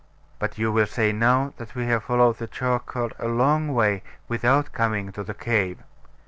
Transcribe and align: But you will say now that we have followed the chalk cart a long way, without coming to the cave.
But 0.39 0.57
you 0.57 0.71
will 0.71 0.87
say 0.87 1.11
now 1.11 1.53
that 1.57 1.75
we 1.75 1.85
have 1.85 2.05
followed 2.05 2.39
the 2.39 2.47
chalk 2.47 2.87
cart 2.87 3.13
a 3.19 3.27
long 3.27 3.67
way, 3.71 4.01
without 4.27 4.71
coming 4.73 5.11
to 5.11 5.23
the 5.23 5.35
cave. 5.35 5.77